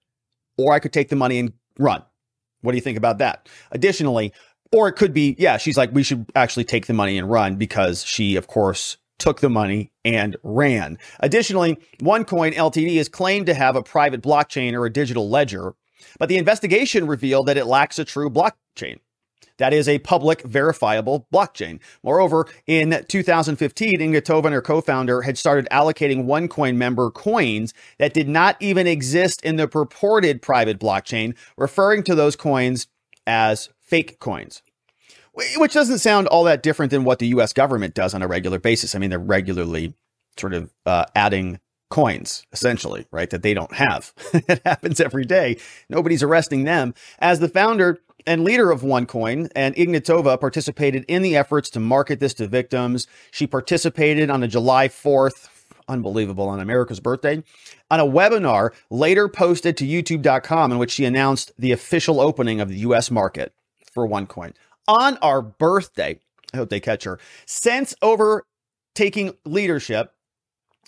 or 0.58 0.72
I 0.74 0.80
could 0.80 0.92
take 0.92 1.08
the 1.08 1.16
money 1.16 1.38
and 1.38 1.52
run. 1.78 2.02
What 2.60 2.72
do 2.72 2.76
you 2.76 2.82
think 2.82 2.98
about 2.98 3.18
that? 3.18 3.48
Additionally, 3.70 4.32
or 4.72 4.88
it 4.88 4.92
could 4.92 5.12
be, 5.12 5.36
yeah, 5.38 5.56
she's 5.56 5.76
like, 5.76 5.92
we 5.92 6.02
should 6.02 6.26
actually 6.34 6.64
take 6.64 6.86
the 6.86 6.94
money 6.94 7.18
and 7.18 7.30
run 7.30 7.56
because 7.56 8.04
she, 8.04 8.36
of 8.36 8.46
course, 8.46 8.96
took 9.18 9.40
the 9.40 9.50
money 9.50 9.90
and 10.04 10.36
ran. 10.42 10.98
Additionally, 11.20 11.78
OneCoin 12.00 12.54
Ltd 12.54 12.96
is 12.96 13.08
claimed 13.08 13.46
to 13.46 13.54
have 13.54 13.76
a 13.76 13.82
private 13.82 14.22
blockchain 14.22 14.74
or 14.74 14.86
a 14.86 14.92
digital 14.92 15.28
ledger, 15.28 15.74
but 16.18 16.28
the 16.28 16.36
investigation 16.36 17.06
revealed 17.06 17.46
that 17.46 17.56
it 17.56 17.66
lacks 17.66 17.98
a 17.98 18.04
true 18.04 18.30
blockchain. 18.30 18.98
That 19.58 19.72
is 19.72 19.88
a 19.88 19.98
public 19.98 20.42
verifiable 20.42 21.26
blockchain. 21.34 21.80
Moreover, 22.04 22.46
in 22.68 23.04
2015, 23.08 23.98
Ignatova 23.98 24.46
and 24.46 24.54
her 24.54 24.62
co-founder 24.62 25.22
had 25.22 25.36
started 25.36 25.66
allocating 25.72 26.26
OneCoin 26.26 26.76
member 26.76 27.10
coins 27.10 27.74
that 27.98 28.14
did 28.14 28.28
not 28.28 28.56
even 28.60 28.86
exist 28.86 29.44
in 29.44 29.56
the 29.56 29.66
purported 29.66 30.42
private 30.42 30.78
blockchain, 30.78 31.36
referring 31.56 32.04
to 32.04 32.14
those 32.14 32.36
coins 32.36 32.86
as 33.28 33.68
fake 33.80 34.18
coins. 34.18 34.62
Which 35.56 35.74
doesn't 35.74 35.98
sound 35.98 36.26
all 36.26 36.42
that 36.44 36.64
different 36.64 36.90
than 36.90 37.04
what 37.04 37.20
the 37.20 37.28
US 37.28 37.52
government 37.52 37.94
does 37.94 38.12
on 38.12 38.22
a 38.22 38.26
regular 38.26 38.58
basis. 38.58 38.96
I 38.96 38.98
mean, 38.98 39.10
they're 39.10 39.20
regularly 39.20 39.94
sort 40.36 40.54
of 40.54 40.72
uh, 40.84 41.04
adding 41.14 41.60
coins, 41.90 42.44
essentially, 42.52 43.06
right? 43.12 43.30
That 43.30 43.42
they 43.42 43.54
don't 43.54 43.72
have. 43.72 44.12
it 44.32 44.60
happens 44.64 45.00
every 45.00 45.24
day. 45.24 45.58
Nobody's 45.88 46.24
arresting 46.24 46.64
them. 46.64 46.92
As 47.20 47.38
the 47.38 47.48
founder 47.48 48.00
and 48.26 48.44
leader 48.44 48.70
of 48.70 48.82
OneCoin, 48.82 49.50
and 49.54 49.74
Ignatova 49.76 50.40
participated 50.40 51.04
in 51.08 51.22
the 51.22 51.36
efforts 51.36 51.70
to 51.70 51.80
market 51.80 52.20
this 52.20 52.34
to 52.34 52.48
victims. 52.48 53.06
She 53.30 53.46
participated 53.46 54.28
on 54.28 54.42
a 54.42 54.48
July 54.48 54.88
4th, 54.88 55.48
unbelievable, 55.86 56.48
on 56.48 56.60
America's 56.60 57.00
birthday, 57.00 57.42
on 57.90 58.00
a 58.00 58.06
webinar 58.06 58.70
later 58.90 59.28
posted 59.28 59.76
to 59.76 59.86
youtube.com 59.86 60.72
in 60.72 60.78
which 60.78 60.90
she 60.90 61.04
announced 61.04 61.52
the 61.58 61.72
official 61.72 62.20
opening 62.20 62.60
of 62.60 62.68
the 62.68 62.78
US 62.78 63.10
market 63.10 63.52
for 63.92 64.06
OneCoin. 64.06 64.52
On 64.86 65.16
our 65.18 65.42
birthday, 65.42 66.18
I 66.52 66.56
hope 66.56 66.70
they 66.70 66.80
catch 66.80 67.04
her, 67.04 67.18
since 67.46 67.94
overtaking 68.02 69.36
leadership 69.44 70.12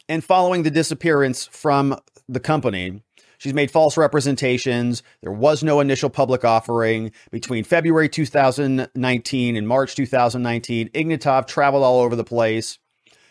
and 0.08 0.24
following 0.24 0.62
the 0.62 0.70
disappearance 0.70 1.46
from 1.46 1.96
the 2.28 2.40
company, 2.40 3.02
She's 3.40 3.54
made 3.54 3.70
false 3.70 3.96
representations. 3.96 5.02
There 5.22 5.32
was 5.32 5.62
no 5.62 5.80
initial 5.80 6.10
public 6.10 6.44
offering. 6.44 7.10
Between 7.30 7.64
February 7.64 8.10
2019 8.10 9.56
and 9.56 9.66
March 9.66 9.94
2019, 9.94 10.90
Ignatov 10.90 11.46
traveled 11.46 11.82
all 11.82 12.00
over 12.00 12.14
the 12.14 12.22
place 12.22 12.78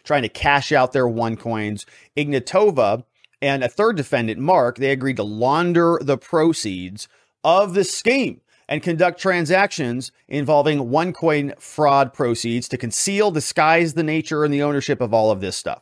trying 0.03 0.23
to 0.23 0.29
cash 0.29 0.71
out 0.71 0.93
their 0.93 1.07
one 1.07 1.37
coins. 1.37 1.85
Ignatova 2.17 3.03
and 3.41 3.63
a 3.63 3.69
third 3.69 3.95
defendant, 3.97 4.39
Mark, 4.39 4.77
they 4.77 4.91
agreed 4.91 5.17
to 5.17 5.23
launder 5.23 5.99
the 6.01 6.17
proceeds 6.17 7.07
of 7.43 7.73
the 7.73 7.83
scheme 7.83 8.41
and 8.67 8.83
conduct 8.83 9.19
transactions 9.19 10.11
involving 10.27 10.79
OneCoin 10.79 11.59
fraud 11.59 12.13
proceeds 12.13 12.67
to 12.69 12.77
conceal, 12.77 13.31
disguise 13.31 13.93
the 13.93 14.03
nature 14.03 14.43
and 14.43 14.53
the 14.53 14.61
ownership 14.61 15.01
of 15.01 15.13
all 15.13 15.31
of 15.31 15.41
this 15.41 15.57
stuff. 15.57 15.81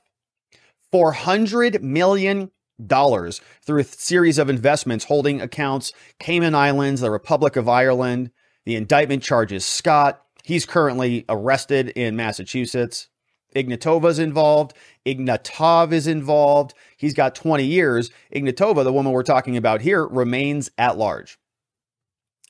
400 0.92 1.84
million 1.84 2.52
dollars 2.86 3.42
through 3.64 3.82
a 3.82 3.84
series 3.84 4.38
of 4.38 4.50
investments 4.50 5.06
holding 5.06 5.42
accounts 5.42 5.92
Cayman 6.20 6.56
Islands, 6.56 7.02
the 7.02 7.12
Republic 7.12 7.56
of 7.56 7.68
Ireland. 7.68 8.32
The 8.66 8.76
indictment 8.76 9.24
charges 9.24 9.66
Scott. 9.66 10.22
He's 10.44 10.66
currently 10.66 11.26
arrested 11.28 11.90
in 11.90 12.16
Massachusetts. 12.16 13.10
Ignatova's 13.56 14.20
involved. 14.20 14.74
Ignatov 15.08 15.94
is 15.94 16.06
involved. 16.06 16.74
He's 16.98 17.14
got 17.14 17.34
20 17.34 17.64
years. 17.64 18.12
Ignatova, 18.36 18.84
the 18.84 18.94
woman 18.94 19.14
we're 19.14 19.24
talking 19.24 19.56
about 19.56 19.82
here, 19.82 20.06
remains 20.06 20.70
at 20.78 20.98
large. 20.98 21.40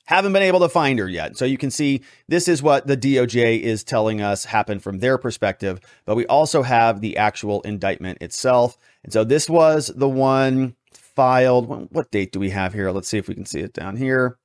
Haven't 0.06 0.32
been 0.32 0.42
able 0.42 0.60
to 0.60 0.68
find 0.68 0.98
her 0.98 1.08
yet. 1.08 1.36
So 1.36 1.44
you 1.44 1.58
can 1.58 1.70
see 1.70 2.02
this 2.28 2.48
is 2.48 2.62
what 2.62 2.86
the 2.86 2.96
DOJ 2.96 3.60
is 3.60 3.84
telling 3.84 4.22
us 4.22 4.46
happened 4.46 4.82
from 4.82 4.98
their 4.98 5.18
perspective. 5.18 5.80
But 6.06 6.16
we 6.16 6.26
also 6.26 6.62
have 6.62 7.00
the 7.00 7.18
actual 7.18 7.60
indictment 7.60 8.18
itself. 8.22 8.78
And 9.04 9.12
so 9.12 9.22
this 9.22 9.48
was 9.50 9.92
the 9.94 10.08
one 10.08 10.74
filed. 10.92 11.92
What 11.92 12.10
date 12.10 12.32
do 12.32 12.40
we 12.40 12.50
have 12.50 12.72
here? 12.72 12.90
Let's 12.90 13.08
see 13.08 13.18
if 13.18 13.28
we 13.28 13.34
can 13.34 13.46
see 13.46 13.60
it 13.60 13.74
down 13.74 13.96
here 13.96 14.38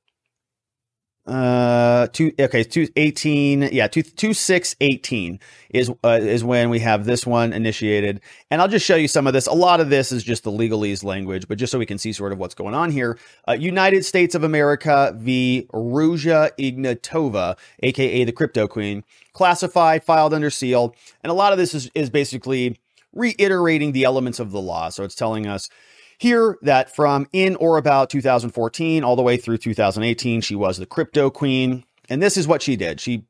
uh 1.25 2.08
two 2.08 2.34
okay 2.38 2.63
two 2.63 2.88
eighteen 2.98 3.70
yeah 3.72 3.88
two 3.88 4.03
two 4.03 4.34
six 4.34 4.75
eighteen 4.82 5.39
is 5.70 5.89
uh, 6.03 6.20
is 6.22 6.44
when 6.44 6.70
we 6.70 6.80
have 6.80 7.06
this 7.06 7.25
one 7.25 7.53
initiated. 7.53 8.20
And 8.51 8.62
i'll 8.62 8.68
just 8.68 8.86
show 8.86 8.96
you 8.96 9.08
some 9.08 9.25
of 9.25 9.34
this. 9.34 9.48
A 9.48 9.53
lot 9.53 9.80
of 9.80 9.89
this 9.89 10.12
is 10.12 10.24
just 10.24 10.44
the 10.44 10.51
legalese 10.51 11.03
language 11.03 11.48
but 11.48 11.58
just 11.58 11.72
so 11.72 11.80
we 11.80 11.86
can 11.86 11.98
see 11.98 12.12
sort 12.12 12.34
of 12.34 12.39
what's 12.39 12.56
going 12.56 12.74
on 12.74 12.92
here 12.92 13.18
uh, 13.48 13.53
united 13.53 14.03
states 14.03 14.36
of 14.36 14.44
america 14.44 15.13
v. 15.18 15.68
Ruja 15.74 16.51
ignatova 16.60 17.58
aka 17.82 18.24
the 18.25 18.32
crypto 18.32 18.68
queen 18.68 19.03
classified 19.34 20.03
filed 20.03 20.34
under 20.34 20.50
seal. 20.50 20.96
And 21.24 21.32
a 21.32 21.34
lot 21.34 21.51
of 21.51 21.58
this 21.58 21.74
is 21.74 21.89
is 21.94 22.10
basically 22.10 22.80
reiterating 23.13 23.92
the 23.92 24.06
elements 24.06 24.39
of 24.39 24.51
the 24.51 24.62
law. 24.62 24.89
So 24.89 25.03
it's 25.03 25.15
telling 25.15 25.46
us 25.46 25.70
here 26.17 26.58
that 26.62 26.96
from 26.96 27.27
in 27.34 27.55
or 27.58 27.77
about 27.77 28.10
2014 28.10 29.03
all 29.03 29.15
the 29.15 29.22
way 29.22 29.38
through 29.38 29.58
2018, 29.58 30.41
she 30.41 30.55
was 30.55 30.77
the 30.77 30.86
crypto 30.86 31.29
queen. 31.29 31.84
And 32.10 32.22
this 32.22 32.38
is 32.38 32.48
what 32.48 32.62
she 32.62 32.75
did. 32.75 33.00
She 33.00 33.25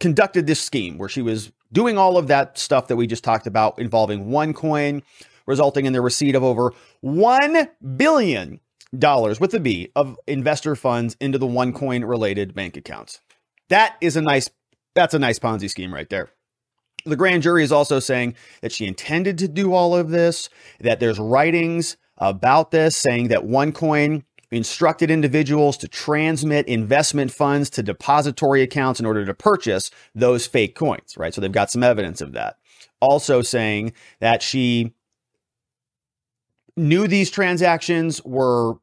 conducted 0.00 0.46
this 0.46 0.60
scheme 0.60 0.98
where 0.98 1.08
she 1.08 1.22
was 1.22 1.52
doing 1.72 1.98
all 1.98 2.16
of 2.16 2.28
that 2.28 2.58
stuff 2.58 2.88
that 2.88 2.96
we 2.96 3.06
just 3.06 3.24
talked 3.24 3.46
about 3.46 3.78
involving 3.78 4.26
OneCoin, 4.26 5.02
resulting 5.46 5.86
in 5.86 5.92
the 5.92 6.00
receipt 6.00 6.34
of 6.34 6.42
over 6.42 6.72
$1 7.04 7.68
billion 7.96 8.60
with 8.92 9.54
a 9.54 9.60
B 9.60 9.90
of 9.94 10.16
investor 10.26 10.76
funds 10.76 11.16
into 11.20 11.38
the 11.38 11.46
OneCoin 11.46 12.08
related 12.08 12.54
bank 12.54 12.76
accounts. 12.76 13.20
That 13.68 13.96
is 14.00 14.16
a 14.16 14.22
nice, 14.22 14.48
that's 14.94 15.14
a 15.14 15.18
nice 15.18 15.38
Ponzi 15.38 15.68
scheme 15.68 15.92
right 15.92 16.08
there. 16.08 16.30
The 17.04 17.16
grand 17.16 17.42
jury 17.42 17.62
is 17.62 17.72
also 17.72 18.00
saying 18.00 18.34
that 18.62 18.72
she 18.72 18.86
intended 18.86 19.38
to 19.38 19.48
do 19.48 19.72
all 19.74 19.94
of 19.94 20.10
this, 20.10 20.48
that 20.80 20.98
there's 20.98 21.18
writings 21.18 21.96
about 22.18 22.70
this, 22.70 22.96
saying 22.96 23.28
that 23.28 23.42
OneCoin 23.42 24.24
instructed 24.50 25.10
individuals 25.10 25.76
to 25.78 25.88
transmit 25.88 26.66
investment 26.68 27.30
funds 27.30 27.68
to 27.70 27.82
depository 27.82 28.62
accounts 28.62 29.00
in 29.00 29.06
order 29.06 29.24
to 29.24 29.34
purchase 29.34 29.90
those 30.14 30.46
fake 30.46 30.74
coins, 30.74 31.16
right? 31.16 31.34
So 31.34 31.40
they've 31.40 31.50
got 31.50 31.70
some 31.70 31.82
evidence 31.82 32.20
of 32.20 32.32
that. 32.32 32.56
Also 33.00 33.42
saying 33.42 33.92
that 34.20 34.42
she 34.42 34.94
knew 36.76 37.08
these 37.08 37.30
transactions 37.30 38.24
were 38.24 38.74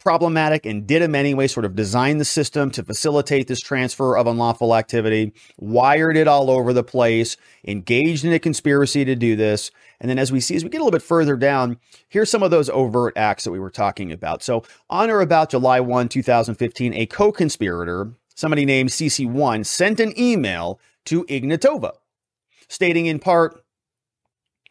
problematic 0.00 0.66
and 0.66 0.86
did 0.86 1.02
them 1.02 1.14
anyway, 1.14 1.46
sort 1.46 1.64
of 1.64 1.76
designed 1.76 2.20
the 2.20 2.24
system 2.24 2.70
to 2.72 2.82
facilitate 2.82 3.46
this 3.46 3.60
transfer 3.60 4.16
of 4.16 4.26
unlawful 4.26 4.74
activity, 4.74 5.32
wired 5.58 6.16
it 6.16 6.26
all 6.26 6.50
over 6.50 6.72
the 6.72 6.82
place, 6.82 7.36
engaged 7.64 8.24
in 8.24 8.32
a 8.32 8.38
conspiracy 8.38 9.04
to 9.04 9.14
do 9.14 9.36
this. 9.36 9.70
And 10.00 10.10
then 10.10 10.18
as 10.18 10.32
we 10.32 10.40
see, 10.40 10.56
as 10.56 10.64
we 10.64 10.70
get 10.70 10.80
a 10.80 10.84
little 10.84 10.98
bit 10.98 11.02
further 11.02 11.36
down, 11.36 11.78
here's 12.08 12.30
some 12.30 12.42
of 12.42 12.50
those 12.50 12.68
overt 12.70 13.16
acts 13.16 13.44
that 13.44 13.52
we 13.52 13.60
were 13.60 13.70
talking 13.70 14.10
about. 14.10 14.42
So 14.42 14.64
on 14.88 15.10
or 15.10 15.20
about 15.20 15.50
July 15.50 15.78
1, 15.80 16.08
2015, 16.08 16.94
a 16.94 17.06
co-conspirator, 17.06 18.12
somebody 18.34 18.64
named 18.64 18.88
CC1, 18.88 19.66
sent 19.66 20.00
an 20.00 20.18
email 20.18 20.80
to 21.04 21.24
Ignatova 21.24 21.92
stating 22.70 23.06
in 23.06 23.18
part, 23.18 23.62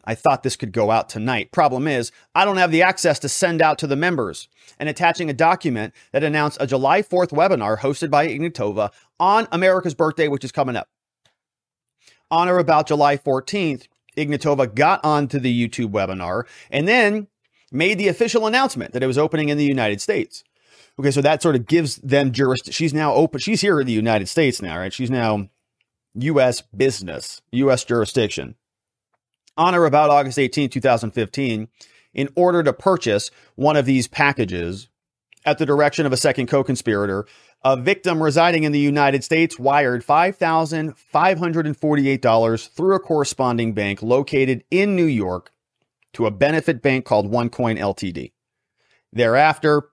I 0.06 0.16
thought 0.16 0.44
this 0.44 0.56
could 0.56 0.72
go 0.72 0.92
out 0.92 1.10
tonight. 1.10 1.52
Problem 1.52 1.88
is, 1.88 2.12
I 2.34 2.46
don't 2.46 2.58
have 2.58 2.72
the 2.72 2.82
access 2.82 3.20
to 3.20 3.30
send 3.30 3.62
out 3.62 3.78
to 3.80 3.88
the 3.88 3.96
members. 3.96 4.48
And 4.80 4.88
attaching 4.88 5.30
a 5.30 5.34
document 5.34 5.94
that 6.12 6.24
announced 6.24 6.58
a 6.62 6.68
July 6.68 7.02
4th 7.02 7.30
webinar 7.30 7.80
hosted 7.80 8.10
by 8.10 8.28
Ignatova 8.28 8.92
on 9.20 9.48
America's 9.52 9.94
birthday, 9.94 10.28
which 10.28 10.44
is 10.44 10.52
coming 10.52 10.76
up. 10.76 10.88
On 12.32 12.48
or 12.48 12.60
about 12.60 12.88
July 12.88 13.18
14th, 13.18 13.88
Ignatova 14.16 14.74
got 14.74 15.04
onto 15.04 15.40
the 15.40 15.68
YouTube 15.68 15.92
webinar 15.92 16.44
and 16.70 16.88
then 16.88 17.28
made 17.72 17.98
the 17.98 18.08
official 18.08 18.48
announcement 18.48 18.94
that 18.94 19.04
it 19.04 19.08
was 19.08 19.18
opening 19.18 19.50
in 19.50 19.58
the 19.58 19.66
United 19.66 20.02
States. 20.02 20.44
Okay, 21.00 21.12
so 21.12 21.22
that 21.22 21.42
sort 21.42 21.56
of 21.56 21.66
gives 21.66 21.98
them 21.98 22.32
jurisdiction. 22.32 22.74
She's 22.74 22.94
now 22.94 23.14
open. 23.14 23.40
She's 23.40 23.62
here 23.62 23.80
in 23.80 23.88
the 23.88 23.94
United 23.94 24.28
States 24.28 24.62
now, 24.62 24.78
right? 24.78 24.94
She's 24.94 25.12
now 25.12 25.50
U.S. 26.16 26.62
business, 26.62 27.42
U.S. 27.52 27.84
jurisdiction 27.84 28.56
on 29.60 29.76
or 29.76 29.86
about 29.86 30.10
August 30.10 30.40
18, 30.40 30.70
2015, 30.70 31.68
in 32.14 32.30
order 32.36 32.64
to 32.64 32.74
purchase 32.74 33.30
one 33.56 33.76
of 33.76 33.86
these 33.86 34.08
packages 34.08 34.88
at 35.46 35.58
the 35.58 35.66
direction 35.66 36.06
of 36.06 36.14
a 36.14 36.18
second 36.18 36.48
co 36.48 36.64
conspirator. 36.64 37.26
A 37.64 37.76
victim 37.76 38.24
residing 38.24 38.64
in 38.64 38.72
the 38.72 38.80
United 38.80 39.22
States 39.22 39.60
wired 39.60 40.06
$5,548 40.06 42.70
through 42.70 42.96
a 42.96 43.00
corresponding 43.00 43.74
bank 43.74 44.02
located 44.02 44.64
in 44.72 44.96
New 44.96 45.04
York 45.04 45.52
to 46.14 46.26
a 46.26 46.32
benefit 46.32 46.82
bank 46.82 47.04
called 47.04 47.30
OneCoin 47.30 47.78
Ltd. 47.78 48.32
Thereafter, 49.12 49.90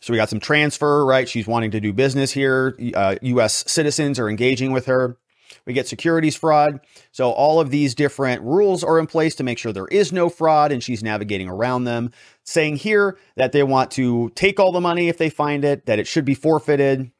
so 0.00 0.12
we 0.12 0.16
got 0.16 0.30
some 0.30 0.40
transfer, 0.40 1.04
right? 1.04 1.28
She's 1.28 1.46
wanting 1.46 1.72
to 1.72 1.80
do 1.80 1.92
business 1.92 2.32
here. 2.32 2.74
Uh, 2.94 3.16
U.S. 3.20 3.70
citizens 3.70 4.18
are 4.18 4.30
engaging 4.30 4.72
with 4.72 4.86
her. 4.86 5.18
We 5.66 5.72
get 5.72 5.88
securities 5.88 6.36
fraud. 6.36 6.80
So 7.12 7.30
all 7.30 7.60
of 7.60 7.70
these 7.70 7.94
different 7.94 8.42
rules 8.42 8.82
are 8.84 8.98
in 8.98 9.06
place 9.06 9.34
to 9.36 9.44
make 9.44 9.58
sure 9.58 9.72
there 9.72 9.86
is 9.86 10.12
no 10.12 10.28
fraud 10.28 10.72
and 10.72 10.82
she's 10.82 11.02
navigating 11.02 11.48
around 11.48 11.84
them. 11.84 12.10
Saying 12.44 12.76
here 12.76 13.18
that 13.36 13.52
they 13.52 13.62
want 13.62 13.90
to 13.92 14.30
take 14.34 14.58
all 14.58 14.72
the 14.72 14.80
money 14.80 15.08
if 15.08 15.18
they 15.18 15.30
find 15.30 15.64
it, 15.64 15.86
that 15.86 15.98
it 15.98 16.06
should 16.06 16.24
be 16.24 16.34
forfeited. 16.34 17.10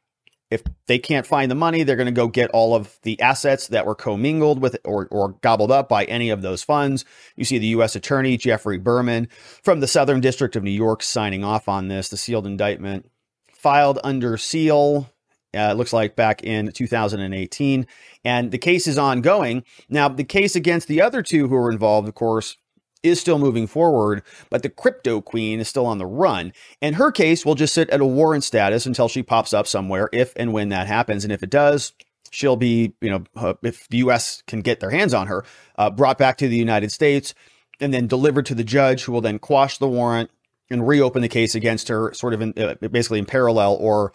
If 0.51 0.63
they 0.87 0.99
can't 0.99 1.27
find 1.27 1.51
the 1.51 1.55
money, 1.55 1.83
they're 1.83 1.97
going 1.97 2.07
to 2.07 2.13
go 2.13 2.29
get 2.29 2.51
all 2.53 2.75
of 2.75 2.99
the 3.03 3.21
assets 3.21 3.69
that 3.69 3.85
were 3.85 3.95
commingled 3.95 4.63
with 4.63 4.79
or, 4.83 5.07
or 5.11 5.33
gobbled 5.43 5.71
up 5.71 5.91
by 5.91 6.05
any 6.05 6.31
of 6.31 6.41
those 6.41 6.63
funds. 6.63 7.05
You 7.37 7.45
see 7.45 7.59
the 7.59 7.67
U.S. 7.67 7.95
Attorney 7.95 8.39
Geoffrey 8.39 8.79
Berman 8.79 9.29
from 9.63 9.81
the 9.81 9.87
Southern 9.87 10.23
District 10.23 10.57
of 10.57 10.63
New 10.63 10.71
York 10.71 11.03
signing 11.03 11.45
off 11.45 11.69
on 11.69 11.89
this, 11.89 12.09
the 12.09 12.17
sealed 12.17 12.47
indictment 12.47 13.11
filed 13.59 13.99
under 14.05 14.37
seal 14.37 15.11
uh, 15.57 15.71
it 15.73 15.77
looks 15.77 15.93
like 15.93 16.17
back 16.17 16.45
in 16.45 16.71
2018. 16.73 17.87
And 18.25 18.51
the 18.51 18.59
case 18.59 18.87
is 18.87 18.99
ongoing. 18.99 19.65
Now, 19.89 20.09
the 20.09 20.25
case 20.25 20.55
against 20.55 20.89
the 20.89 21.01
other 21.01 21.23
two 21.23 21.49
who 21.49 21.55
were 21.55 21.71
involved, 21.71 22.09
of 22.09 22.15
course, 22.15 22.57
is 23.03 23.21
still 23.21 23.39
moving 23.39 23.67
forward, 23.67 24.23
but 24.51 24.63
the 24.63 24.69
crypto 24.69 25.21
queen 25.21 25.61
is 25.61 25.69
still 25.69 25.87
on 25.87 25.99
the 25.99 26.07
run. 26.07 26.53
And 26.83 26.97
her 26.97 27.13
case 27.13 27.47
will 27.47 27.55
just 27.55 27.75
sit 27.75 27.89
at 27.91 28.01
a 28.01 28.07
warrant 28.07 28.45
status 28.45 28.87
until 28.87 29.09
she 29.09 29.23
pops 29.23 29.53
up 29.53 29.67
somewhere, 29.67 30.09
if 30.13 30.33
and 30.37 30.53
when 30.53 30.69
that 30.71 30.87
happens. 30.87 31.25
And 31.25 31.33
if 31.33 31.43
it 31.43 31.51
does, 31.51 31.93
she'll 32.31 32.57
be, 32.57 32.95
you 33.01 33.11
know, 33.11 33.25
uh, 33.37 33.55
if 33.63 33.89
the 33.89 33.99
U.S. 33.99 34.43
can 34.47 34.63
get 34.63 34.81
their 34.81 34.91
hands 34.91 35.15
on 35.15 35.29
her, 35.29 35.45
uh, 35.77 35.91
brought 35.91 36.19
back 36.19 36.39
to 36.39 36.49
the 36.49 36.57
United 36.57 36.93
States 36.93 37.35
and 37.81 37.95
then 37.95 38.07
delivered 38.07 38.47
to 38.47 38.55
the 38.55 38.65
judge, 38.65 39.05
who 39.05 39.13
will 39.13 39.21
then 39.21 39.39
quash 39.39 39.79
the 39.79 39.89
warrant 39.89 40.31
and 40.71 40.87
reopen 40.87 41.23
the 41.23 41.29
case 41.29 41.55
against 41.55 41.89
her, 41.89 42.13
sort 42.13 42.35
of 42.35 42.43
in, 42.43 42.53
uh, 42.59 42.75
basically 42.89 43.19
in 43.19 43.27
parallel 43.27 43.77
or 43.81 44.13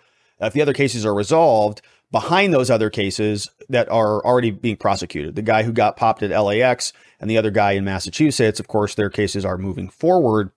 if 0.48 0.54
the 0.54 0.62
other 0.62 0.74
cases 0.74 1.06
are 1.06 1.14
resolved 1.14 1.82
behind 2.12 2.54
those 2.54 2.70
other 2.70 2.90
cases 2.90 3.50
that 3.70 3.90
are 3.90 4.24
already 4.24 4.52
being 4.52 4.78
prosecuted, 4.78 5.36
the 5.36 5.42
guy 5.42 5.64
who 5.64 5.72
got 5.72 5.98
popped 5.98 6.24
at 6.24 6.30
LAX 6.30 6.94
and 7.20 7.30
the 7.30 7.38
other 7.38 7.52
guy 7.52 7.72
in 7.72 7.84
Massachusetts, 7.84 8.60
of 8.60 8.68
course, 8.68 8.96
their 8.96 9.10
cases 9.10 9.46
are 9.46 9.58
moving 9.58 9.90
forward. 9.90 10.52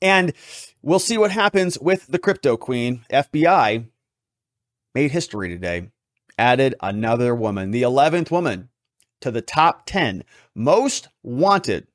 And 0.00 0.32
we'll 0.82 1.00
see 1.00 1.18
what 1.18 1.32
happens 1.32 1.78
with 1.78 2.06
the 2.06 2.18
crypto 2.18 2.56
queen. 2.56 3.04
FBI 3.12 3.86
made 4.94 5.10
history 5.10 5.48
today, 5.48 5.90
added 6.38 6.74
another 6.80 7.34
woman, 7.34 7.72
the 7.72 7.82
11th 7.82 8.30
woman 8.30 8.68
to 9.20 9.30
the 9.30 9.42
top 9.42 9.84
10 9.86 10.22
most 10.54 11.08
wanted 11.22 11.88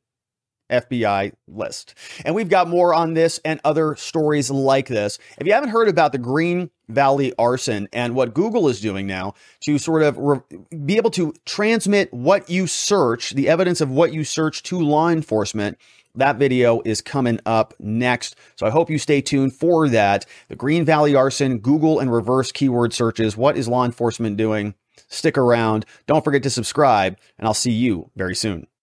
FBI 0.70 1.34
list. 1.48 1.96
And 2.26 2.36
we've 2.36 2.50
got 2.50 2.68
more 2.68 2.94
on 2.94 3.14
this 3.14 3.40
and 3.46 3.60
other 3.64 3.96
stories 3.96 4.50
like 4.50 4.88
this. 4.88 5.20
If 5.38 5.48
you 5.48 5.54
haven't 5.54 5.70
heard 5.70 5.90
about 5.90 6.12
the 6.12 6.18
Green 6.18 6.70
Valley 6.90 7.34
arson 7.38 7.88
and 7.94 8.16
what 8.16 8.34
Google 8.34 8.68
is 8.68 8.82
doing 8.82 9.08
now 9.08 9.36
to 9.62 9.78
sort 9.78 10.04
of 10.04 10.18
re- 10.18 10.42
be 10.86 10.98
able 10.98 11.12
to 11.12 11.34
transmit 11.46 12.14
what 12.14 12.50
you 12.50 12.68
search, 12.68 13.32
the 13.32 13.50
evidence 13.50 13.82
of 13.82 13.90
what 13.90 14.14
you 14.14 14.24
search 14.24 14.64
to 14.64 14.80
law 14.80 15.10
enforcement, 15.10 15.78
that 16.16 16.38
video 16.38 16.82
is 16.86 17.02
coming 17.02 17.40
up 17.46 17.74
next. 17.80 18.36
So 18.56 18.68
I 18.68 18.70
hope 18.70 18.90
you 18.90 19.00
stay 19.00 19.22
tuned 19.22 19.54
for 19.54 19.90
that. 19.90 20.26
The 20.48 20.56
Green 20.56 20.86
Valley 20.86 21.16
arson, 21.16 21.60
Google 21.60 22.00
and 22.00 22.12
reverse 22.12 22.52
keyword 22.52 22.94
searches. 22.94 23.36
What 23.36 23.58
is 23.58 23.68
law 23.68 23.86
enforcement 23.86 24.38
doing? 24.38 24.76
Stick 25.08 25.38
around. 25.38 25.86
Don't 26.08 26.24
forget 26.24 26.44
to 26.44 26.50
subscribe, 26.50 27.18
and 27.38 27.48
I'll 27.48 27.54
see 27.54 27.72
you 27.72 28.12
very 28.16 28.36
soon. 28.36 28.68